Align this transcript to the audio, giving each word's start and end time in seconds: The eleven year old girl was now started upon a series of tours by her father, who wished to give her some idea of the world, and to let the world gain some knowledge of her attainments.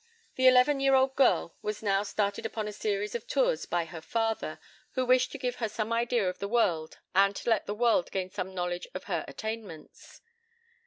The 0.33 0.47
eleven 0.47 0.79
year 0.79 0.95
old 0.95 1.15
girl 1.15 1.55
was 1.61 1.83
now 1.83 2.01
started 2.01 2.43
upon 2.43 2.67
a 2.67 2.73
series 2.73 3.13
of 3.13 3.27
tours 3.27 3.67
by 3.67 3.85
her 3.85 4.01
father, 4.01 4.59
who 4.93 5.05
wished 5.05 5.31
to 5.33 5.37
give 5.37 5.57
her 5.57 5.69
some 5.69 5.93
idea 5.93 6.27
of 6.27 6.39
the 6.39 6.47
world, 6.47 6.97
and 7.13 7.35
to 7.35 7.49
let 7.51 7.67
the 7.67 7.75
world 7.75 8.09
gain 8.09 8.31
some 8.31 8.55
knowledge 8.55 8.87
of 8.95 9.03
her 9.03 9.23
attainments. 9.27 10.21